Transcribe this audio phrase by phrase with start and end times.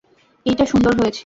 [0.45, 1.19] এইটা সুন্দর হয়েছে।